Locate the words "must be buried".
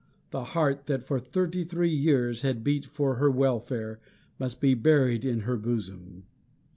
4.39-5.23